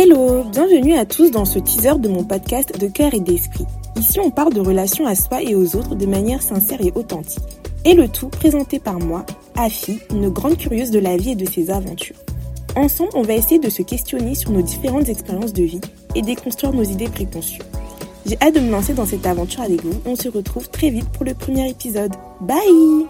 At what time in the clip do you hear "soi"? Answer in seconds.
5.16-5.42